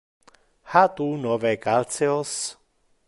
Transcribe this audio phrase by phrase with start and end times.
[0.71, 2.33] Ha tu nove calceos?